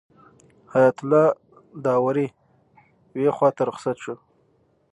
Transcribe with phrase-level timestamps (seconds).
[0.73, 1.25] حیات الله
[1.83, 2.27] داوري
[3.15, 4.15] یوې خواته رخصت شو.